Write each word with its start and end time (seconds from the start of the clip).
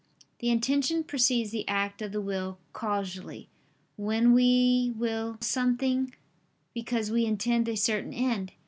The 0.39 0.49
intention 0.49 1.03
precedes 1.03 1.51
the 1.51 1.67
act 1.67 2.01
of 2.01 2.11
the 2.11 2.21
will 2.21 2.57
causally, 2.73 3.49
when 3.97 4.33
we 4.33 4.91
will 4.97 5.37
something 5.41 6.15
because 6.73 7.11
we 7.11 7.27
intend 7.27 7.69
a 7.69 7.77
certain 7.77 8.11
end. 8.11 8.53